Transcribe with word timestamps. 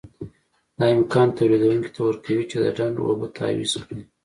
دا 0.77 0.85
امکان 0.95 1.27
تولیدوونکي 1.37 1.89
ته 1.95 1.99
ورکوي 2.07 2.43
چې 2.51 2.57
د 2.59 2.65
ډنډ 2.77 2.95
اوبه 3.03 3.27
تعویض 3.37 3.73
کړي. 3.87 4.03